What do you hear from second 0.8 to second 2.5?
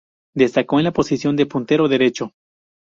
la posición de puntero derecho.